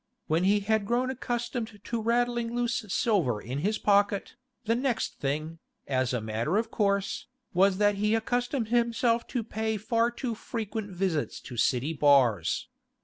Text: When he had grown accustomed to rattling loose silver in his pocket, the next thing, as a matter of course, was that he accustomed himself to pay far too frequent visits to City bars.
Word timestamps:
When 0.25 0.45
he 0.45 0.61
had 0.61 0.87
grown 0.87 1.11
accustomed 1.11 1.79
to 1.83 2.01
rattling 2.01 2.55
loose 2.55 2.85
silver 2.89 3.39
in 3.39 3.59
his 3.59 3.77
pocket, 3.77 4.33
the 4.65 4.73
next 4.73 5.19
thing, 5.19 5.59
as 5.87 6.11
a 6.11 6.19
matter 6.19 6.57
of 6.57 6.71
course, 6.71 7.27
was 7.53 7.77
that 7.77 7.97
he 8.01 8.15
accustomed 8.15 8.69
himself 8.69 9.27
to 9.27 9.43
pay 9.43 9.77
far 9.77 10.09
too 10.09 10.33
frequent 10.33 10.89
visits 10.89 11.39
to 11.41 11.55
City 11.55 11.93
bars. 11.93 12.67